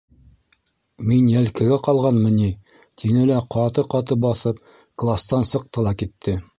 Мин 1.11 1.27
йәлкегә 1.33 1.77
ҡалғанмы 1.89 2.33
ни?! 2.39 2.49
-тине 3.03 3.29
лә, 3.33 3.39
ҡаты-ҡаты 3.59 4.21
баҫып 4.27 4.67
кластан 5.05 5.51
сыҡты 5.55 5.91
ла 5.91 5.99
китте. 6.03 6.41